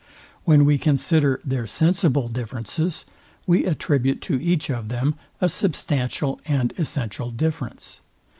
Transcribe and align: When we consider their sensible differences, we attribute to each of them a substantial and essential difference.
When 0.45 0.65
we 0.65 0.79
consider 0.79 1.39
their 1.45 1.67
sensible 1.67 2.27
differences, 2.27 3.05
we 3.45 3.65
attribute 3.67 4.19
to 4.21 4.41
each 4.41 4.71
of 4.71 4.89
them 4.89 5.13
a 5.39 5.47
substantial 5.47 6.41
and 6.43 6.73
essential 6.75 7.29
difference. 7.29 8.01